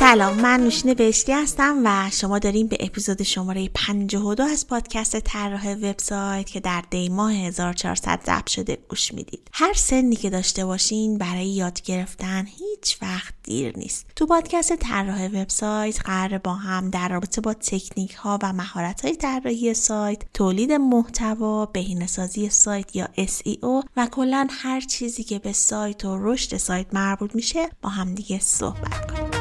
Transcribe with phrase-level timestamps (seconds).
[0.00, 5.74] سلام من نوشین بهشتی هستم و شما داریم به اپیزود شماره 52 از پادکست طراح
[5.74, 9.48] وبسایت که در دی ماه 1400 ضبط شده گوش می‌دید.
[9.52, 14.06] هر سنی که داشته باشین برای یاد گرفتن هیچ وقت دیر نیست.
[14.16, 19.16] تو پادکست طراح وبسایت قرار با هم در رابطه با تکنیک ها و مهارت های
[19.16, 26.04] طراحی سایت تولید محتوا بهینه‌سازی سایت یا SEO و کلا هر چیزی که به سایت
[26.04, 29.39] و رشد سایت مربوط میشه با هم دیگه صحبت کنیم.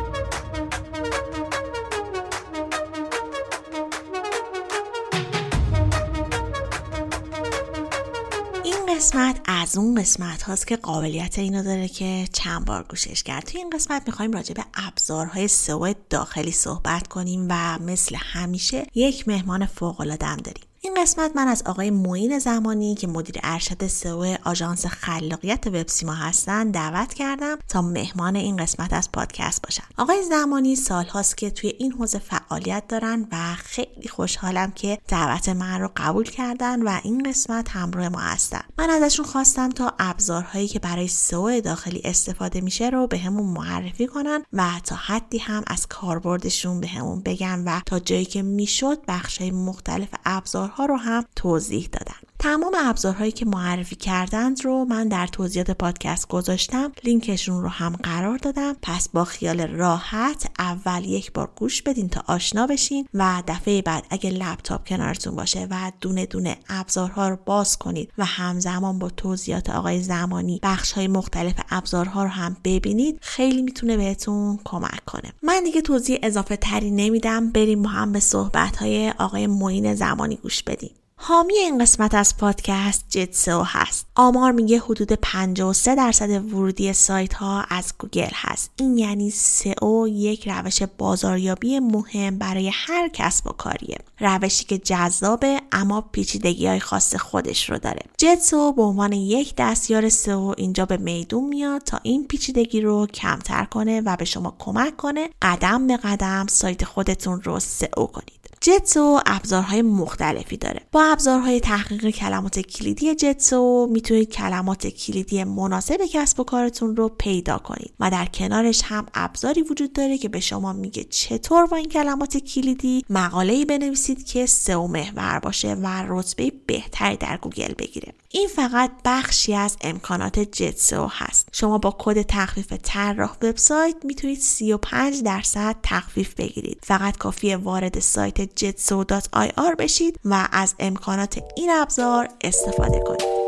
[9.10, 13.44] قسمت از اون قسمت هاست که قابلیت اینو داره که چند بار گوشش کرد.
[13.46, 19.28] توی این قسمت می‌خوایم راجع به ابزارهای سئو داخلی صحبت کنیم و مثل همیشه یک
[19.28, 20.69] مهمان فوق العاده داریم.
[20.82, 26.72] این قسمت من از آقای موین زمانی که مدیر ارشد سئو آژانس خلاقیت وبسیما هستن
[26.72, 29.84] دعوت کردم تا مهمان این قسمت از پادکست باشن.
[29.98, 35.82] آقای زمانی سالهاست که توی این حوزه فعالیت دارن و خیلی خوشحالم که دعوت من
[35.82, 38.62] رو قبول کردن و این قسمت همراه ما هستن.
[38.78, 44.08] من ازشون خواستم تا ابزارهایی که برای سئو داخلی استفاده میشه رو به همون معرفی
[44.08, 48.98] کنن و تا حدی هم از کاربردشون به همون بگن و تا جایی که می‌شد
[49.08, 52.29] بخشهای مختلف ابزار ابزارها رو هم توضیح دادن.
[52.42, 56.92] تمام ابزارهایی که معرفی کردند رو من در توضیحات پادکست گذاشتم.
[57.04, 58.76] لینکشون رو هم قرار دادم.
[58.82, 64.06] پس با خیال راحت اول یک بار گوش بدین تا آشنا بشین و دفعه بعد
[64.10, 69.70] اگه لپتاپ کنارتون باشه و دونه دونه ابزارها رو باز کنید و همزمان با توضیحات
[69.70, 75.34] آقای زمانی بخش های مختلف ابزارها رو هم ببینید خیلی می‌تونه بهتون کمک کنه.
[75.44, 77.52] من دیگه توضیح اضافه تری نمیدم.
[77.52, 80.92] بریم با هم به صحبت های آقای معین زمانی گوش بدیم.
[81.22, 84.08] حامی این قسمت از پادکست جتسو هست.
[84.16, 88.72] آمار میگه حدود 53 درصد ورودی سایت ها از گوگل هست.
[88.76, 93.98] این یعنی سئو یک روش بازاریابی مهم برای هر کسب و کاریه.
[94.20, 98.02] روشی که جذابه اما پیچیدگی های خاص خودش رو داره.
[98.18, 103.66] جتسو به عنوان یک دستیار سئو اینجا به میدون میاد تا این پیچیدگی رو کمتر
[103.66, 108.39] کنه و به شما کمک کنه قدم به قدم سایت خودتون رو سئو کنید.
[108.62, 110.82] جتسو ابزارهای مختلفی داره.
[110.92, 117.58] با ابزارهای تحقیق کلمات کلیدی جتسو می‌تونید کلمات کلیدی مناسب کسب و کارتون رو پیدا
[117.58, 121.90] کنید و در کنارش هم ابزاری وجود داره که به شما میگه چطور با این
[121.90, 128.14] کلمات کلیدی مقاله‌ای بنویسید که سئو محور باشه و رتبه بهتری در گوگل بگیره.
[128.32, 131.48] این فقط بخشی از امکانات Jetseo هست.
[131.52, 136.80] شما با کد تخفیف طراح وبسایت می‌تونید 35 درصد تخفیف بگیرید.
[136.84, 143.39] فقط کافیه وارد سایت jetseo.ir بشید و از امکانات این ابزار استفاده کنید.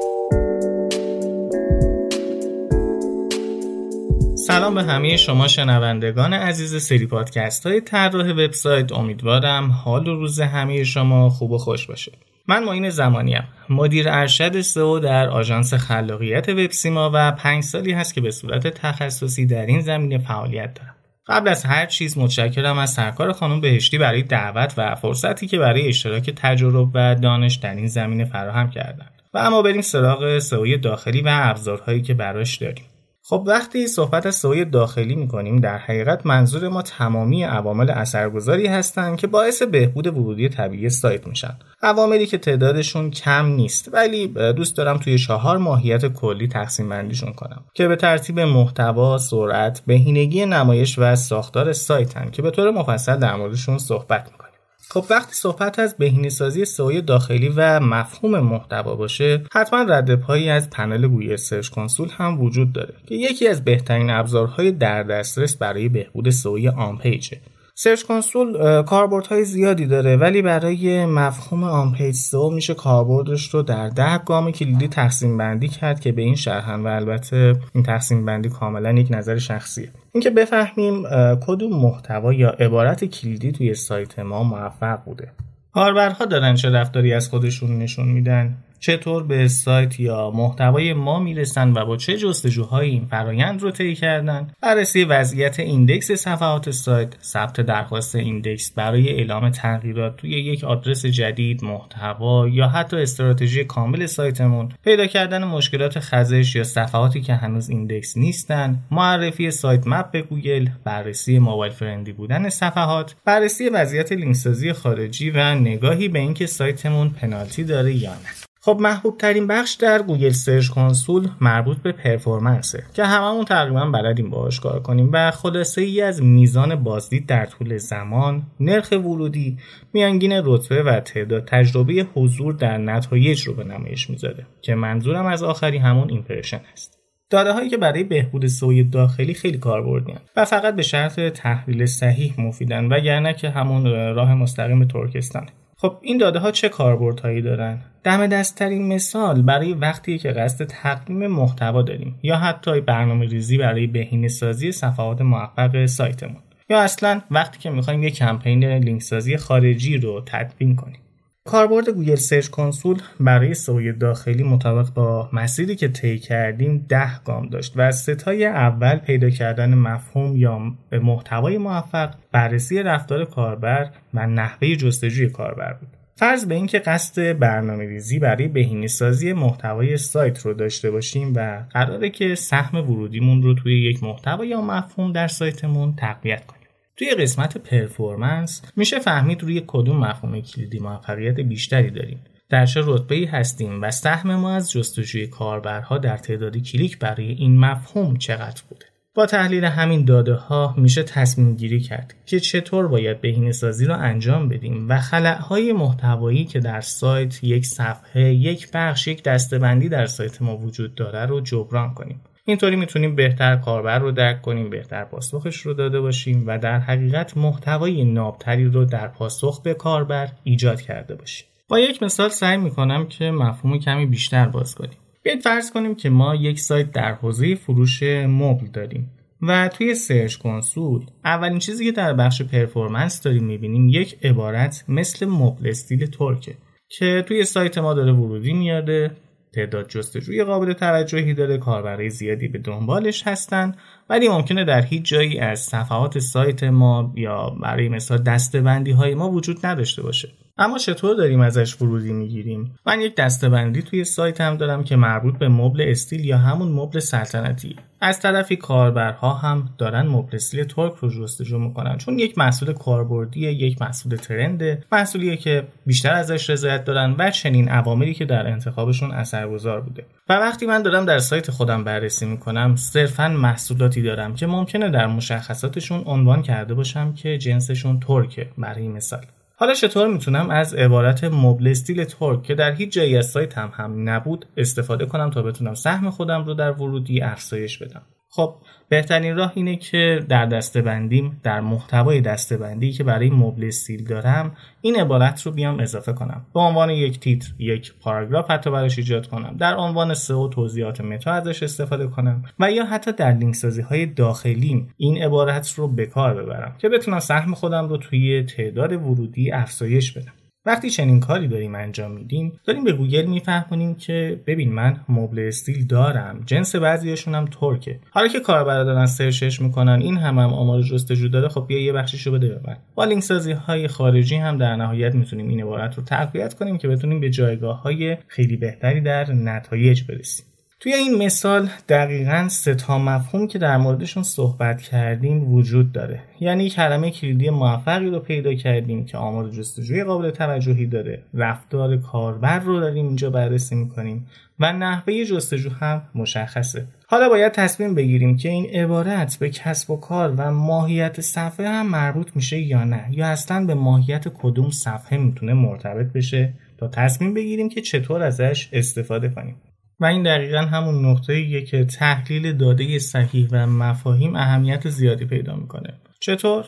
[4.48, 8.92] سلام به همه شما شنوندگان عزیز سری پادکست های طراح وبسایت.
[8.92, 12.12] امیدوارم حال و روز همه شما خوب و خوش باشه.
[12.48, 13.44] من معین زمانیم.
[13.70, 19.46] مدیر ارشد سئو در آژانس خلاقیت وبسیما و پنج سالی هست که به صورت تخصصی
[19.46, 20.96] در این زمینه فعالیت دارم.
[21.28, 25.88] قبل از هر چیز متشکرم از سرکار خانم بهشتی برای دعوت و فرصتی که برای
[25.88, 29.22] اشتراک تجربه و دانش در این زمینه فراهم کردند.
[29.34, 32.86] و اما بریم سراغ سئو داخلی و ابزارهایی که براش داریم.
[33.24, 39.18] خب وقتی صحبت از سئو داخلی می‌کنیم در حقیقت منظور ما تمامی عوامل اثرگذاری هستند
[39.18, 41.58] که باعث بهبود ورودی طبیعی سایت میشن.
[41.82, 47.64] عواملی که تعدادشون کم نیست ولی دوست دارم توی چهار ماهیت کلی تقسیم بندیشون کنم
[47.74, 53.36] که به ترتیب محتوا، سرعت، بهینگی نمایش و ساختار سایتن که به طور مفصل در
[53.36, 54.41] موردشون صحبت می‌کنیم
[54.90, 60.70] خب وقتی صحبت از بهینه‌سازی سئو داخلی و مفهوم محتوا باشه حتما رد پایی از
[60.70, 65.90] پنل گوگل سرچ کنسول هم وجود داره که یکی از بهترین ابزارهای در دسترس برای
[65.90, 67.38] بهبود سئو on page ه.
[67.76, 73.90] سرچ کنسول کاربردهای زیادی داره ولی برای مفهوم on page سئو میشه کاربردش رو در
[73.90, 78.50] ده گام کلیدی تقسیم بندی کرد که به این شرحن و البته این تقسیم بندی
[78.50, 79.90] کاملا یک نظر شخصیه.
[80.12, 81.04] اینکه بفهمیم
[81.48, 85.32] کدوم محتوا یا عبارت کلیدی توی سایت ما موفق بوده.
[85.74, 91.74] کاربرها دارن چه رفتاری از خودشون نشون میدن؟ چطور به سایت یا محتوای ما می‌رسن
[91.74, 97.62] و با چه جستجوهایی این فرایند رو طی کردن؟ بررسی وضعیت index صفحات سایت ثبت
[97.62, 104.70] درخواست index برای اعلام تغییرات توی یک آدرس جدید محتوا یا حتی استراتژی کامل سایتمون.
[104.84, 108.80] پیدا کردن مشکلات خزش یا صفحاتی که هنوز index نیستن.
[108.92, 110.68] معرفی sitemap به گوگل.
[110.84, 113.16] بررسی mobile friendly بودن صفحات.
[113.26, 118.51] بررسی وضعیت لینک سازی خارجی و نگاهی به اینکه سایتمون پنالتی داره یا نه.
[118.64, 123.86] خب محبوب ترین بخش در گوگل سرچ کنسول مربوط به performance ه که هممون تقریبا
[123.86, 129.58] بلدیم باهاش کار کنیم و خلاصه ای از میزان بازدید در طول زمان، نرخ ورودی،
[129.94, 135.44] میانگین رتبه و تعداد تجربه حضور در نتایج رو به نمایش می‌ذاره که منظورم از
[135.44, 136.98] آخری همون impression است.
[137.30, 142.42] داده هایی که برای بهبود سئوی داخلی خیلی کاربردی و فقط به شرط تحلیل صحیح
[142.42, 143.86] مفیدن وگرنه که همون
[144.16, 145.48] راه مستقیم ترکستانه
[145.82, 151.28] خب این داده ها چه کاربردهایی دارن؟ دم دستترین مثال برای وقتی که قصد تقدیم
[151.28, 156.42] محتوا داریم یا حتی برنامه ریزی برای بهینه سازی صفحات موفق سایتمون.
[156.70, 161.00] یا اصلا وقتی که می‌خوایم یک کمپین لینک سازی خارجی رو تدوین کنیم.
[161.46, 167.50] کاربرد گوگل سرچ کنسول برای سئوی داخلی مطابق با مسیری که طی کردیم ده گام
[167.50, 173.90] داشت و سه تای اول پیدا کردن مفهوم یا به محتوای موفق بررسی رفتار کاربر
[174.14, 175.90] و نحوه جستجوی کاربر بود.
[176.16, 181.64] فرض به اینکه قصد برنامه ریزی برای بهینه سازی محتوای سایت رو داشته باشیم و
[181.70, 186.61] قراره که سهم ورودیمون رو توی یک محتوا یا مفهوم در سایتمون تقویت کنیم.
[186.98, 192.24] توی قسمت پرفورمنس میشه فهمید روی کدوم مفهوم کلیدی موفقیت بیشتری داریم.
[192.50, 197.60] در چه رتبه هستیم و سهم ما از جستجوی کاربرها در تعداد کلیک برای این
[197.60, 198.86] مفهوم چقدر بوده؟
[199.16, 203.98] با تحلیل همین داده ها میشه تصمیم گیری کرد که چطور باید بهینه سازی رو
[203.98, 205.02] انجام بدیم و
[205.40, 210.96] های محتوایی که در سایت یک صفحه یک بخش یک دستبندی در سایت ما وجود
[210.96, 212.22] داره رو جبران کنیم.
[212.52, 217.38] اینطوری می‌تونیم بهتر کاربر رو درک کنیم بهتر پاسخش رو داده باشیم و در حقیقت
[217.38, 221.48] محتوای نابتری رو در پاسخ به کاربر ایجاد کرده باشیم.
[221.68, 224.98] با یک مثال سعی می‌کنم که مفهوم کمی بیشتر باز کنیم.
[225.24, 229.12] بیاید فرض کنیم که ما یک سایت در حوزه فروش مبل داریم
[229.42, 235.26] و توی سرچ کنسول اولین چیزی که در بخش performance داریم می‌بینیم یک عبارت مثل
[235.26, 236.56] مبل استیل ترکه
[236.90, 239.12] که توی سایت ما داره ورودی میاده
[239.54, 243.76] تعداد جستجوی قابل توجهی داره کاربرای زیادی به دنبالش هستن
[244.10, 249.32] ولی ممکنه در هیچ جایی از صفحات سایت ما یا برای مثال دسته‌بندی های ما
[249.32, 250.30] وجود نداشته باشه.
[250.62, 255.38] اما چطور داریم ازش ورودی می‌گیریم؟ من یک دستبندی توی سایت هم دارم که مربوط
[255.38, 260.94] به مبل استیل یا همون مبل سلطنتی از طرفی کاربرها هم دارن مبل استیل ترک
[260.94, 266.86] رو جستجو می‌کنن چون یک محصول کاربردی یک محصول ترنده محصولیه که بیشتر ازش رضایت
[266.86, 270.06] دارن و چنین عواملی که در انتخابشون اثرگذار بوده.
[270.30, 275.08] و وقتی من دارم در سایت خودم بررسی می‌کنم صرفا محصولاتی دارم که ممکنه در
[275.08, 279.26] مشخصاتشون عنوان کرده باشم که جنسشون ترکه برای مثال.
[279.62, 283.72] حالا چطور می‌تونم از عبارت مبل استیل تورک که در هیچ جایی از سایت هم
[283.74, 288.02] هم نبود استفاده کنم تا بتونم سهم خودم رو در ورودی افزایش بدم؟
[288.34, 288.56] خب
[288.90, 294.04] بهترین راه اینه که در دسته بندیم در محتوای دسته بندی که برای مبل استیل
[294.04, 296.46] دارم این عبارت رو بیام اضافه کنم.
[296.54, 299.56] به عنوان یک تیتر یک پاراگراف حتی براش ایجاد کنم.
[299.60, 302.44] در عنوان سئو توضیحات متا ازش استفاده کنم.
[302.60, 306.90] و یا حتی در لینک سازی های داخلیم این عبارت رو به کار ببرم که
[306.90, 310.34] بتونم سهم خودم رو توی تعداد ورودی افزایش بدم.
[310.66, 315.88] وقتی چنین کاری داریم انجام میدیم داریم به گوگل میفهمونیم که ببین من مبل استیل
[315.88, 318.00] دارم جنس بعضیاشون هم ترکه.
[318.10, 321.94] حالا که کاربرا دارن سرچش می‌کنن این هم هم آمار جستجو داره خب بیا یه
[321.94, 322.78] بخشیشو بده به من.
[322.96, 326.88] با لینک سازی های خارجی هم در نهایت می‌تونیم این عبارت رو تقویت کنیم که
[326.88, 330.46] بتونیم به جایگاه های خیلی بهتری در نتایج برسیم.
[330.82, 336.20] توی این مثال دقیقا سه تا مفهوم که در موردشون صحبت کردیم وجود داره.
[336.40, 341.24] یعنی کلمه کلیدی موفقی رو پیدا کردیم که آمار جستجوی قابل توجهی داره.
[341.34, 344.28] رفتار کاربر رو داریم اینجا بررسی می‌کنیم
[344.60, 346.86] و نحوه جستجو هم مشخصه.
[347.08, 351.88] حالا باید تصمیم بگیریم که این عبارت به کسب و کار و ماهیت صفحه هم
[351.88, 357.34] مربوط میشه یا نه یا اصلا به ماهیت کدوم صفحه می‌تونه مرتبط بشه؟ تا تصمیم
[357.34, 359.56] بگیریم که چطور ازش استفاده کنیم.
[360.02, 365.56] و این دقیقا همون نقطه ایه که تحلیل داده صحیح و مفاهیم اهمیت زیادی پیدا
[365.56, 365.94] می‌کنه.
[366.20, 366.66] چطور؟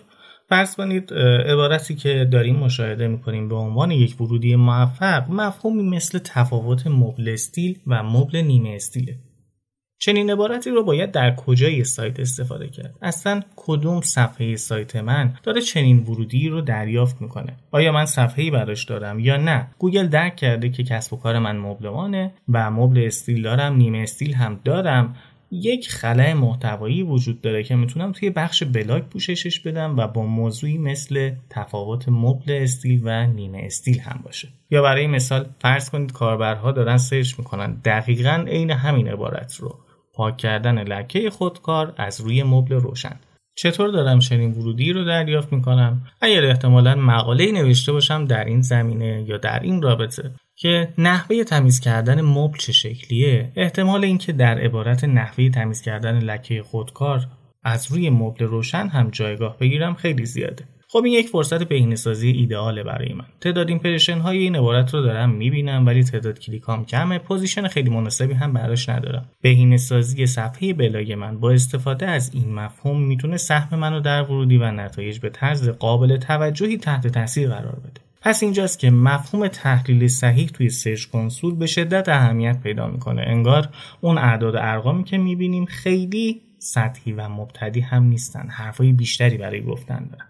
[0.49, 1.13] فرض کنید
[1.47, 7.79] عبارتی که داریم مشاهده می‌کنیم به عنوان یک ورودی موفق مفهومی مثل تفاوت مبل استیل
[7.87, 9.19] و مبل نیمه استیله.
[10.05, 15.61] چنین عبارتی رو باید در کجای سایت استفاده کرد؟ اصلا کدوم صفحه سایت من داره
[15.61, 20.69] چنین ورودی رو دریافت می‌کنه؟ آیا من صفحه‌ای براش دارم یا نه؟ گوگل درک کرده
[20.69, 25.15] که کسب و کار من مبلمانه و مبل استیل دارم نیمه استیل هم دارم.
[25.51, 30.77] یک خلأ محتوایی وجود داره که می‌تونم توی بخش بلاگ پوششش بدم و با موضوعی
[30.77, 34.47] مثل تفاوت مبل استیل و نیمه استیل هم باشه.
[34.71, 37.73] یا برای مثال فرض کنید کاربرها دارن سرچ می‌کنن.
[37.85, 39.79] دقیقا عین همین عبارت رو.
[40.13, 43.15] پاک کردن لکه خودکار از روی مبل روشن.
[43.55, 49.25] چطور دارم چنین ورودی رو دریافت می‌کنم؟ اگر احتمالا مقاله نوشته باشم در این زمینه
[49.27, 50.31] یا در این رابطه.
[50.55, 56.63] که نحوه تمیز کردن مبل چه شکلیه؟ احتمال اینکه در عبارت نحوه تمیز کردن لکه
[56.63, 57.27] خودکار
[57.63, 60.65] از روی مبل روشن هم جایگاه بگیرم خیلی زیاده.
[60.93, 63.25] خب این یک فرصت بهینه‌سازی ایده‌آله برای من.
[63.41, 68.33] تعداد impression های این عبارت رو دارم می‌بینم ولی تعداد کلیکام کمه position خیلی مناسبی
[68.33, 69.25] هم براش ندارم.
[69.41, 74.71] بهینه‌سازی صفحه بلاگ من با استفاده از این مفهوم می‌تونه سهم منو در ورودی و
[74.71, 78.01] نتایج به طرز قابل توجهی تحت تاثیر قرار بده.
[78.21, 83.21] پس اینجاست که مفهوم تحلیل صحیح توی سرچ کنسول به شدت اهمیت پیدا می‌کنه.
[83.21, 83.69] انگار
[84.01, 88.47] اون اعداد و ارقامی که می‌بینیم خیلی سطحی و مبتدی هم نیستن.
[88.49, 90.25] حرفای بیشتری برای گفتن دارن.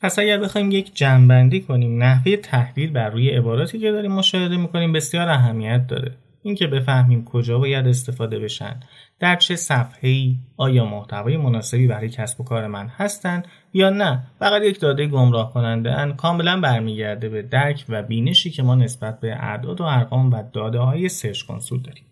[0.00, 4.92] پس اگر بخوایم یک جمع‌بندی کنیم نحوه تحلیل بر روی عباراتی که داریم مشاهده می‌کنیم
[4.92, 6.12] بسیار اهمیت داره.
[6.42, 8.80] اینکه بفهمیم کجا باید استفاده بشن.
[9.18, 9.56] در چه
[10.00, 14.22] ای آیا محتوای مناسبی برای کسب و کار من هستند یا نه.
[14.38, 19.20] فقط یک داده گمراه کننده ان کاملا برمیگرده به درک و بینشی که ما نسبت
[19.20, 22.04] به اعداد و ارقام و داده های سرچ کنسول داریم.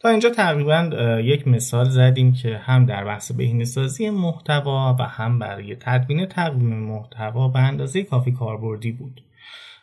[0.00, 0.90] تا اینجا تقریبا
[1.24, 7.48] یک مثال زدیم که هم در بحث بهینه‌سازی محتوا و هم برای تدوین تقویم محتوا
[7.48, 9.22] به اندازه کافی کاربردی بود.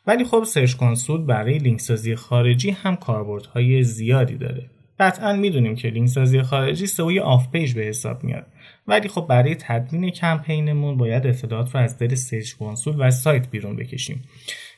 [0.08, 4.70] ولی خب Search Console برای لینک سازی خارجی هم کاربردهای زیادی داره.
[5.00, 8.46] قطعا می‌دونیم که لینک سازی خارجی سئو off page به حساب میاد.
[8.88, 13.76] ولی خب برای تدوین کمپینمون باید اطلاعات رو از دل Search Console و سایت بیرون
[13.76, 14.24] بکشیم.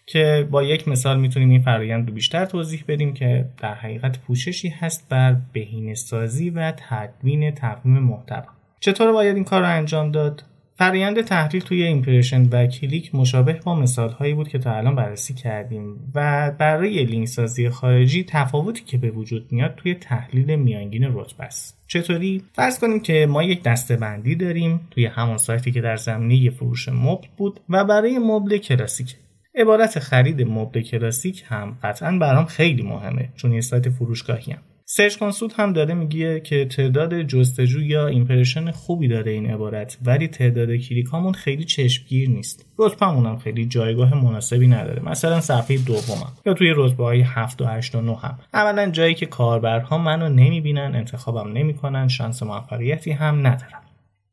[0.08, 4.70] که با یک مثال می‌تونیم این فرایند رو بیشتر توضیح بدیم که در حقیقت پوششی
[4.70, 8.54] هست بر بهینه سازی و تدوین تقویم محتوا.
[8.80, 10.44] چطور باید این کار رو انجام داد؟
[10.78, 15.34] فرایند تحلیل توی impression و کلیک مشابه با مثال هایی بود که تا الان بررسی
[15.34, 21.44] کردیم و برای لینک سازی خارجی تفاوتی که به وجود میاد توی تحلیل میانگین رتبه
[21.44, 21.78] است.
[21.88, 26.50] چطوری؟ فرض کنیم که ما یک دسته بندی داریم توی همون سایتی که در زمینه
[26.50, 29.16] فروش مبل بود و برای مبل کلاسیک
[29.58, 34.60] عبارت خرید مبل کلاسیک هم قطعا برام خیلی مهمه چون یه سایت فروشگاهی هم.
[34.86, 40.28] Search Console هم داره میگه که تعداد جستجو یا impression خوبی داره این عبارت ولی
[40.28, 42.66] تعداد کلیک هامون خیلی چشمگیر نیست.
[42.80, 47.66] رتبهمون هم خیلی جایگاه مناسبی نداره مثلا صفحه دومم یا توی رتبه های 7 و
[47.66, 48.40] 8 و 9 هم.
[48.54, 53.82] اولا جایی که کاربرها منو نمی‌بینن انتخابم نمی‌کنن شانس موفقیتی هم ندارم.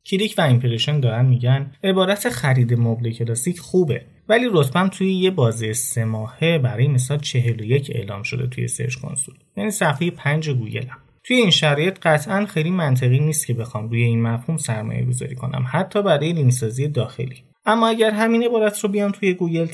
[0.05, 4.05] کلیک و impression دارن میگن عبارت خرید مبل کلاسیک خوبه.
[4.29, 9.35] ولی رتبم توی یه بازه سه ماهه برای مثال 41 اعلام شده توی Search Console.
[9.57, 10.97] یعنی صفحه 5 گوگلم.
[11.23, 15.65] توی این شرایط قطعا خیلی منطقی نیست که بخوام روی این مفهوم سرمایه گذاری کنم
[15.71, 17.43] حتی برای لینکسازی داخلی.
[17.65, 19.67] اما اگر همین عبارت رو بیام توی گوگل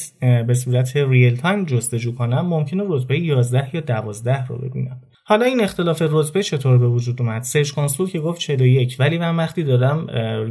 [0.48, 5.02] به صورت real time جستجو کنم ممکنه رتبه 11 یا 12 رو ببینم.
[5.32, 9.36] حالا این اختلاف رتبه چطور به وجود اومد؟ Search Console که گفت 41 ولی من
[9.36, 10.06] وقتی دارم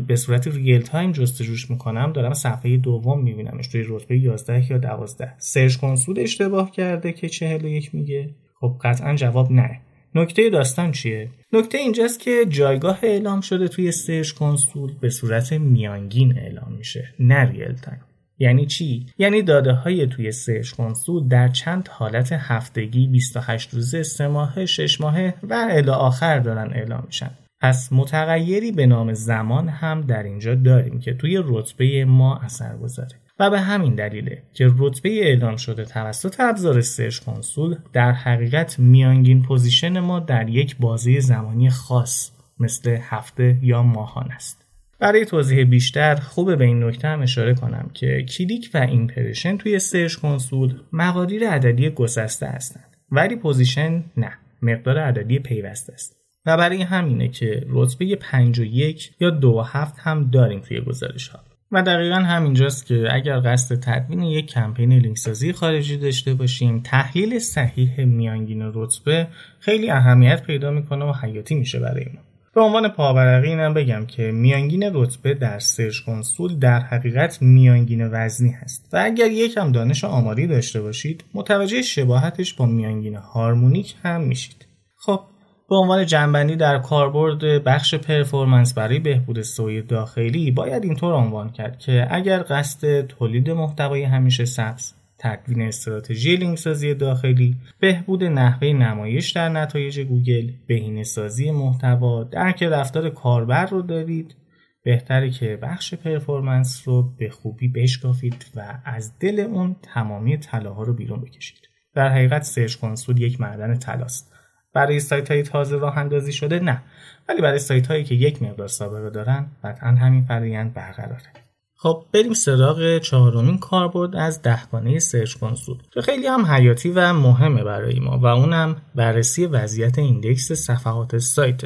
[0.07, 5.33] به صورت real time جستجوش می‌کنم دارم صفحه دوم میبینمش توی رتبه 11 یا 12
[5.39, 8.31] Search Console اشتباه کرده که 41 میگه.
[8.61, 9.81] خب قطعا جواب نه.
[10.15, 16.39] نکته داستان چیه؟ نکته اینجاست که جایگاه اعلام شده توی Search Console به صورت میانگین
[16.39, 18.01] اعلام میشه نه real time.
[18.41, 24.29] یعنی چی؟ یعنی داده های توی Search Console در چند حالت هفتگی 28 روزه سه
[24.29, 27.31] ماهه 6 ماهه و الی آخر دارن اعلام میشن.
[27.61, 33.17] پس متغیری به نام زمان هم در اینجا داریم که توی رتبه ما اثر گذاره.
[33.39, 39.43] و به همین دلیله که رتبه اعلام شده توسط ابزار Search Console در حقیقت میانگین
[39.43, 42.31] position ما در یک بازه زمانی خاص
[42.61, 44.60] مثل هفته یا ماهانه است.
[45.01, 49.79] برای توضیح بیشتر خوبه به این نکته هم اشاره کنم که کلیک و impression توی
[49.79, 56.17] Search Console مقادیر عددی گسسته هستند ولی position نه مقدار عددی پیوسته است.
[56.47, 60.81] و برای همینه که رتبه 5 و 1 یا 2 و 7 هم داریم توی
[60.81, 61.41] گزارش ها
[61.73, 68.05] و دقیقا همینجاست که اگر قصد تدوین یک کمپین لینکسازی خارجی داشته باشیم تحلیل صحیح
[68.05, 69.29] میانگین رتبه
[69.61, 72.30] خیلی اهمیت پیدا می‌کنه و حیاتی میشه برای ما.
[72.61, 78.51] به عنوان پاورقی اینم بگم که میانگین رتبه در سرچ کنسول در حقیقت میانگین وزنی
[78.51, 78.89] هست.
[78.93, 84.67] و اگر یکم دانش آماری داشته باشید متوجه شباهتش با میانگین هارمونیک هم میشید.
[84.97, 85.21] خب
[85.69, 91.79] به عنوان جنبندی در کاربرد بخش پرفورمنس برای بهبود سوی داخلی باید اینطور عنوان کرد
[91.79, 99.49] که اگر قصد تولید محتوای همیشه سبز تدوین استراتژی لینکسازی داخلی بهبود نحوه نمایش در
[99.49, 104.37] نتایج گوگل بهینه سازی محتوا درک رفتار کاربر رو دارید.
[104.85, 110.95] بهتره که بخش performance رو به خوبی بشکافید و از دل اون تمامی طلاها رو
[110.95, 111.69] بیرون بکشید.
[111.95, 114.33] در حقیقت Search Console یک معدن طلاست.
[114.75, 116.83] برای سایت های تازه راه اندازی شده نه
[117.29, 121.50] ولی برای سایت هایی که یک مقدار سابقه دارن قطعا همین فرایند برقراره.
[121.83, 127.65] خب بریم سراغ چهارمین کاربرد از دهگانه Search Console که خیلی هم حیاتی و مهمه
[127.65, 131.61] برای ما و اونم بررسی وضعیت index صفحات سایت.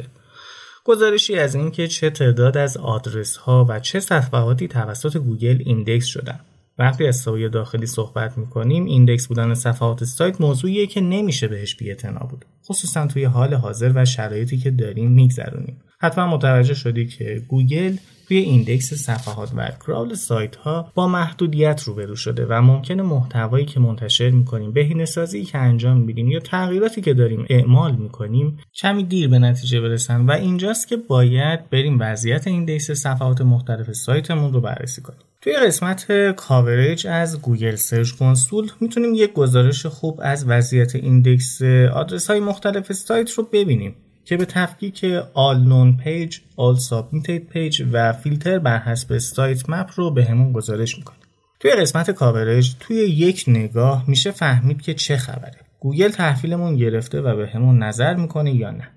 [0.83, 6.39] گزارشی از اینکه چه تعداد از آدرس ها و چه صفحاتی توسط گوگل index شدن.
[6.79, 12.27] وقتی از سئو داخلی صحبت می‌کنیم index بودن صفحات سایت موضوعیه که نمیشه بهش بی‌اعتنا
[12.29, 12.45] بود.
[12.69, 15.81] خصوصا توی حال حاضر و شرایطی که داریم میگذرونیم.
[15.99, 22.15] حتما متوجه شدی که گوگل توی index صفحات و crawl سایت ها با محدودیت روبرو
[22.15, 27.13] شده و ممکنه محتوایی که منتشر می‌کنیم بهینه سازی که انجام میدیم یا تغییراتی که
[27.13, 32.91] داریم اعمال می‌کنیم کمی دیر به نتیجه برسن و اینجاست که باید بریم وضعیت index
[32.91, 35.19] صفحات مختلف سایتمون رو بررسی کنیم.
[35.41, 41.61] توی قسمت coverage از گوگل Search Console می‌تونیم یک گزارش خوب از وضعیت index
[41.93, 43.95] آدرس های مختلف سایت رو ببینیم.
[44.25, 50.11] که به تفکیک All Known Page, All Submitted Page و فیلتر بر حسب sitemap رو
[50.11, 51.17] بهمون گزارش می‌کنه.
[51.59, 55.59] توی قسمت coverage توی یک نگاه میشه فهمید که چه خبره.
[55.79, 58.87] گوگل تحویلمون گرفته و بهمون نظر می‌کنه یا نه.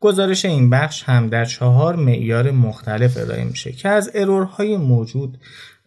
[0.00, 5.38] گزارش این بخش هم در چهار معیار مختلف ارائه میشه که از error های موجود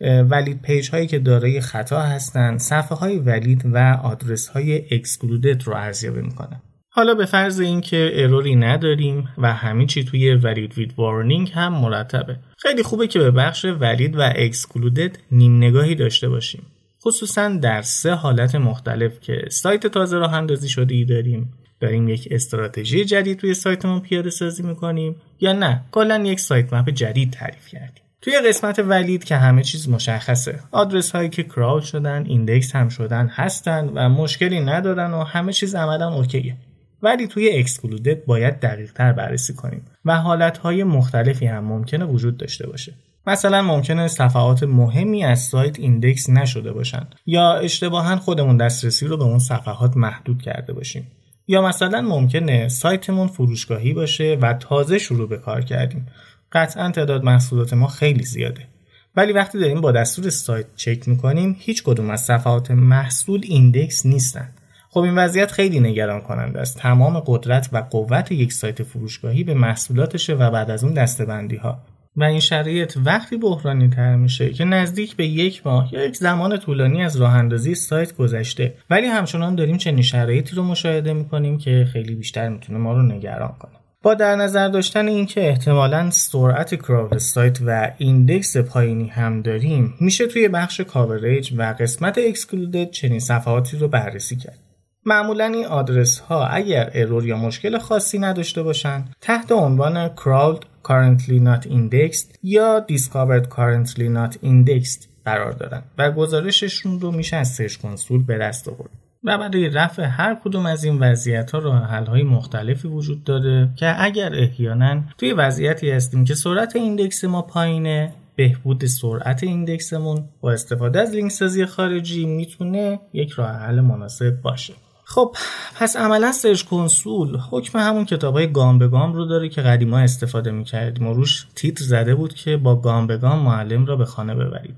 [0.02, 5.75] valid page هایی که دارای خطا هستند صفحه های valid و آدرس های excluded رو
[5.75, 6.62] ارزیابی می‌کنه
[6.93, 11.73] حالا به فرض اینکه error ی نداریم و همه چی توی valid with warning هم
[11.73, 12.38] مرتبه.
[12.58, 16.62] خیلی خوبه که به بخش valid و excluded نیم نگاهی داشته باشیم.
[17.04, 21.54] خصوصا در سه حالت مختلف که سایت تازه راه اندازی شده ای داریم.
[21.80, 27.32] داریم یک استراتژی جدید توی سایتمون پیاده سازی می‌کنیم یا نه؟ کلا یک sitemap جدید
[27.32, 28.04] تعریف کردیم.
[28.21, 30.60] توی قسمت valid که همه چیز مشخصه.
[30.71, 35.75] آدرس هایی که crawl شدن index هم شدن هستن و مشکلی ندارن و همه چیز
[35.75, 36.56] عملا اوکیه.
[37.04, 42.38] ولی توی excluded باید دقیق تر بررسی کنیم و حالت های مختلفی هم ممکنه وجود
[42.38, 42.94] داشته باشه.
[43.28, 49.24] مثلا ممکنه صفحات مهمی از سایت index نشده باشن یا اشتباها خودمون دسترسی رو به
[49.24, 51.08] اون صفحات محدود کرده باشیم.
[51.48, 56.08] یا مثلا ممکنه سایتمون فروشگاهی باشه و تازه شروع به کار کردیم.
[56.52, 58.68] قطعا تعداد محصولات ما خیلی زیاده.
[59.16, 64.50] ولی وقتی داریم با دستور سایت چک می‌کنیم هیچ کدوم از صفحات محصول index نیستن.
[64.93, 66.77] خب این وضعیت خیلی نگران کننده است.
[66.77, 71.56] تمام قدرت و قوت یک سایت فروشگاهی به محصولاتشه و بعد از اون دسته بندی
[71.56, 71.80] ها
[72.15, 76.58] و این شرایط وقتی بحرانی تر میشه که نزدیک به یک ماه یا یک زمان
[76.58, 78.73] طولانی از راه اندازی سایت گذشته.
[78.89, 83.56] ولی همچنان داریم چنین شرایطی رو مشاهده می‌کنیم که خیلی بیشتر می‌تونه ما رو نگران
[83.60, 83.71] کنه.
[84.04, 90.27] با در نظر داشتن اینکه احتمالا سرعت crawl سایت و index پایینی هم داریم میشه
[90.27, 94.60] توی بخش coverage و قسمت excluded چنین صفحاتی رو بررسی کرد.
[95.06, 101.40] معمولا این آدرس ها اگر error یا مشکل خاصی نداشته باشن تحت عنوان crawled currently
[101.40, 107.76] not indexed یا discovered currently not indexed قرار دارن و گزارششون رو میشه از Search
[107.78, 108.90] Console به دست آورد.
[109.24, 113.70] و برای رفع هر کدوم از این وضعیت ها راه حل های مختلفی وجود داره
[113.76, 120.30] که اگر احیانا توی وضعیتی هستیم که سرعت index ما پایینه بهبود سرعت index مون
[120.42, 124.74] با استفاده از لینک سازی خارجی می‌تونه یک راه حل مناسب باشه.
[125.12, 125.36] خب
[125.76, 130.00] پس عملا Search Console حکم همون کتاب های گام به گام رو داره که قدیما
[130.00, 134.06] استفاده می‌کردیم و روش تیتر زده بود که با گام به گام معلم را به
[134.06, 134.76] خانه ببرید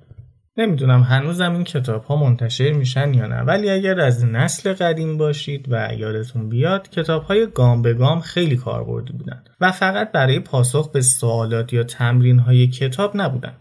[0.58, 5.65] نمی‌دونم هنوزم این کتاب ها منتشر میشن یا نه ولی اگر از نسل قدیم باشید
[5.69, 10.91] و یادتون بیاد کتاب های گام به گام خیلی کاربردی بودن و فقط برای پاسخ
[10.91, 13.54] به سوالات یا تمرین های کتاب نبودن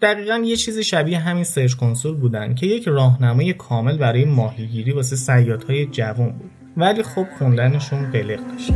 [0.00, 5.16] دقیقا یه چیزی شبیه همین Search Console بودن که یک راهنمای کامل برای ماهیگیری واسه
[5.16, 8.72] صیادهای جوان بود ولی خب خوندنشون قلق داشت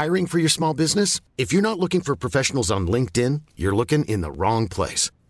[0.00, 1.10] Hiring for your small business?
[1.42, 5.04] If you're not looking for professionals on LinkedIn, you're looking in the wrong place.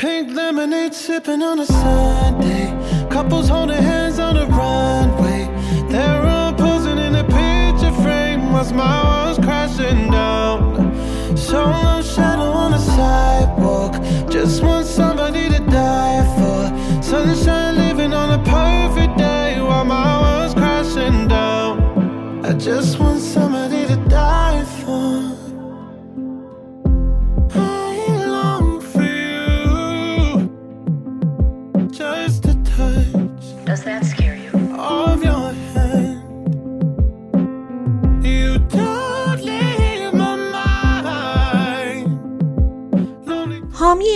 [0.00, 2.70] Pink lemonade sipping on a Sunday.
[3.10, 5.50] Couples holding hands on the runway.
[5.90, 10.96] They're all posing in a picture frame whilst my walls crashing down.
[11.36, 14.00] Solo shadow on the sidewalk.
[14.30, 17.02] Just want somebody to die for.
[17.02, 22.44] Sunshine living on a perfect day while my world's crashing down.
[22.46, 23.47] I just want somebody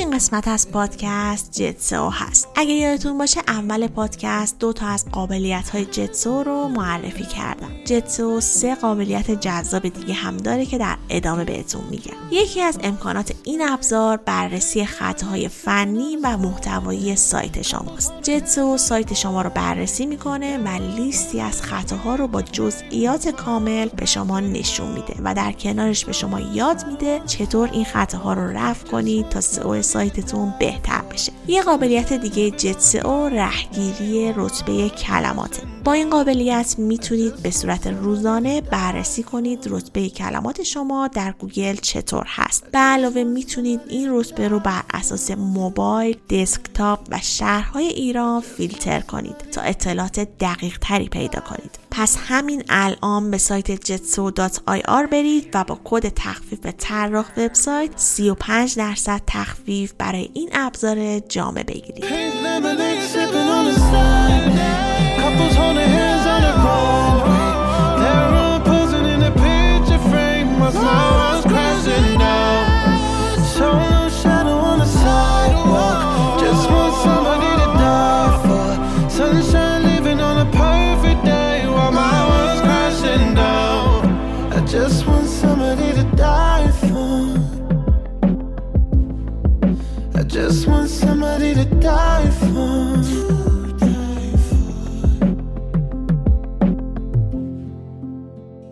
[0.02, 2.51] این قسمت از پادکست جتسو هست.
[2.62, 7.70] اگه یادتون باشه اول پادکست دو تا از قابلیت های جتسو رو معرفی کردم.
[7.84, 12.12] جتسو سه قابلیت جذاب دیگه هم داره که در ادامه بهتون میگم.
[12.30, 18.12] یکی از امکانات این ابزار بررسی خطاهای فنی و محتوایی سایت شماست.
[18.22, 24.06] جتسو سایت شما رو بررسی می‌کنه و لیستی از خطاها رو با جزئیات کامل به
[24.06, 28.88] شما نشون میده و در کنارش به شما یاد میده چطور این خطاها رو رفع
[28.88, 31.32] کنید تا سئو سایتتون بهتر بشه.
[31.46, 38.60] یه قابلیت دیگه جت سئو رهگیری رتبه کلماته با این قابلیت می‌تونید به صورت روزانه
[38.60, 42.70] بررسی کنید رتبه کلمات شما در گوگل چطور هست.
[42.70, 49.36] به علاوه می‌تونید این رتبه رو بر اساس موبایل، دسکتاپ و شهرهای ایران فیلتر کنید
[49.52, 51.81] تا اطلاعات دقیق تری پیدا کنید.
[51.94, 59.20] پس همین الان به سایت jetseo.ir برید و با کد تخفیف طراح وبسایت 35 درصد
[59.26, 62.04] تخفیف برای این ابزار جامع بگیرید.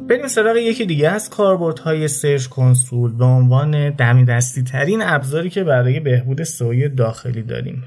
[0.09, 5.65] بریم سراغ یکی دیگه از کاربردهای Search Console به عنوان دم دستی ترین ابزاری که
[5.65, 7.85] برای بهبود سئو داخلی داریم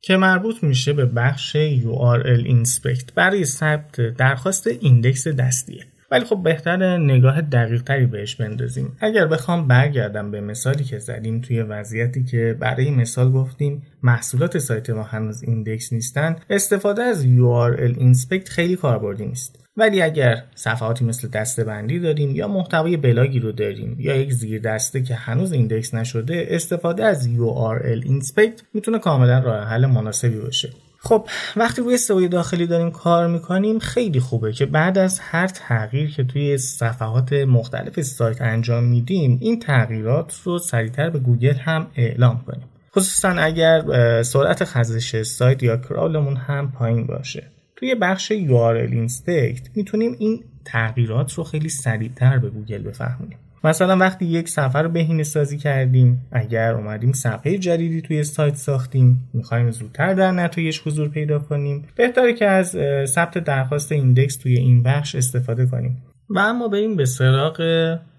[0.00, 5.84] که مربوط میشه به بخش URL Inspect برای ثبت درخواست index دستیه.
[6.10, 8.96] ولی خب بهتر نگاه دقیق تری بهش بندازیم.
[9.00, 14.90] اگر بخوام برگردم به مثالی که زدیم توی وضعیتی که برای مثال گفتیم محصولات سایت
[14.90, 19.66] ما هنوز index نیستن استفاده از URL Inspect خیلی کاربردی نیست.
[19.76, 24.60] ولی اگر صفحاتی مثل دسته بندی داریم یا محتوای بلاگی رو داریم یا یک زیر
[24.60, 30.70] دسته که هنوز index نشده استفاده از URL Inspect می‌تونه کاملا راه حل مناسبی باشه.
[31.06, 36.10] خب وقتی روی سئو داخلی داریم کار می‌کنیم خیلی خوبه که بعد از هر تغییر
[36.10, 42.44] که توی صفحات مختلف سایت انجام میدیم این تغییرات رو سریعتر به گوگل هم اعلام
[42.46, 42.64] کنیم.
[42.96, 43.82] خصوصا اگر
[44.22, 47.46] سرعت خزش سایت یا crawl مون هم پایین باشه.
[47.76, 53.38] توی بخش URL Inspect می‌تونیم این تغییرات رو خیلی سریعتر به گوگل بفهمونیم.
[53.64, 59.30] مثلا وقتی یک صفحه رو بهینه سازی کردیم اگر اومدیم صفحه جدیدی توی سایت ساختیم
[59.34, 64.82] می‌خوایم زودتر در نتایج حضور پیدا کنیم بهتره که از ثبت درخواست index توی این
[64.82, 66.02] بخش استفاده کنیم.
[66.28, 67.60] و اما بریم به سراغ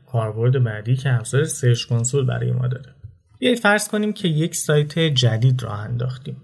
[0.05, 2.93] کاربرد بعدی که ابزار Search Console برای ما داره
[3.39, 6.37] بیایید فرض کنیم که یک سایت جدید راه انداختیم.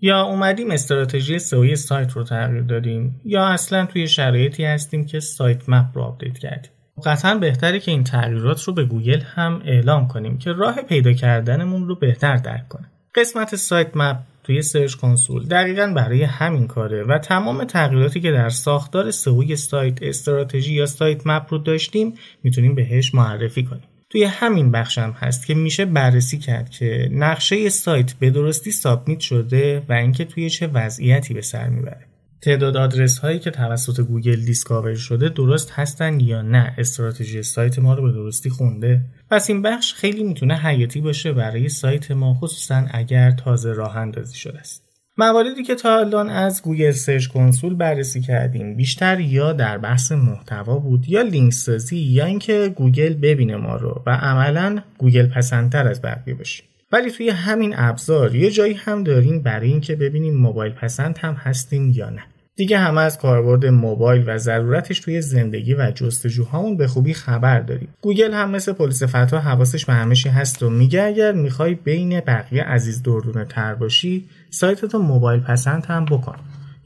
[0.00, 5.86] یا اومدیم استراتژی سئو سایت رو تغییر دادیم یا اصلا توی شرایطی هستیم که sitemap
[5.94, 6.70] رو آپدیت کردیم.
[7.04, 11.88] قطعا بهتره که این تغییرات رو به گوگل هم اعلام کنیم که راه پیدا کردنمون
[11.88, 12.90] رو بهتر درک کنه.
[13.14, 19.10] قسمت sitemap توی Search Console دقیقا برای همین کاره و تمام تغییراتی که در ساختار
[19.10, 23.84] سئو سایت استراتژی یا sitemap رو داشتیم می‌تونیم بهش معرفی کنیم.
[24.10, 29.20] توی همین بخش هم هست که میشه بررسی کرد که نقشه سایت به درستی submit
[29.20, 32.06] شده و اینکه توی چه وضعیتی به سر می‌بره.
[32.44, 37.94] تعداد آدرس هایی که توسط گوگل discover شده درست هستن یا نه؟ استراتژی سایت ما
[37.94, 39.00] رو به درستی خونده.
[39.30, 44.36] پس این بخش خیلی می‌تونه حیاتی باشه برای سایت ما خصوصا اگر تازه راه اندازی
[44.36, 44.84] شده است.
[45.18, 50.78] مواردی که تا الان از گوگل Search Console بررسی کردیم بیشتر یا در بحث محتوا
[50.78, 56.02] بود یا لینک سازی یا اینکه گوگل ببینه ما رو و عملا گوگل پسندتر از
[56.02, 61.18] بقیه باشیم ولی توی همین ابزار یه جایی هم داریم برای اینکه ببینیم موبایل پسند
[61.18, 62.22] هم هستیم یا نه.
[62.56, 67.88] دیگه همه از کاربرد موبایل و ضرورتش توی زندگی و جستجوهامون به خوبی خبر داریم.
[68.00, 72.62] گوگل هم مثل پلیس فتا حواسش به همه هست و میگه اگر می‌خوای بین بقیه
[72.62, 76.36] عزیز دردونه تر باشی سایتتو موبایل پسند هم بکن.